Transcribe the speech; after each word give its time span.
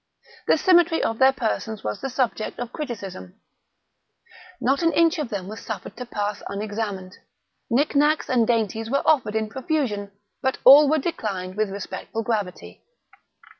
The 0.47 0.57
symmetry 0.57 1.03
of 1.03 1.19
their 1.19 1.31
persons 1.31 1.83
was 1.83 2.01
the 2.01 2.09
subject 2.09 2.57
of 2.59 2.73
criticism; 2.73 3.39
not 4.59 4.81
an 4.81 4.91
inch 4.93 5.19
of 5.19 5.29
them 5.29 5.47
was 5.47 5.59
suffered 5.63 5.95
to 5.97 6.07
pass 6.07 6.41
unexamined; 6.49 7.19
knick 7.69 7.93
knacks 7.93 8.27
and 8.27 8.47
dainties 8.47 8.89
were 8.89 9.03
offered 9.07 9.35
in 9.35 9.47
profusion, 9.47 10.11
but 10.41 10.57
all 10.63 10.89
were 10.89 10.97
declined 10.97 11.55
with 11.55 11.69
respectful 11.69 12.23
gravity. 12.23 12.83